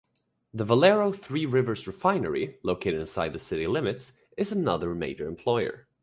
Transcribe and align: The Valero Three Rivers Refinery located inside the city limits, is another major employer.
The 0.51 0.63
Valero 0.63 1.11
Three 1.11 1.45
Rivers 1.45 1.85
Refinery 1.85 2.57
located 2.63 2.99
inside 3.01 3.33
the 3.33 3.37
city 3.37 3.67
limits, 3.67 4.13
is 4.35 4.51
another 4.51 4.95
major 4.95 5.27
employer. 5.27 5.85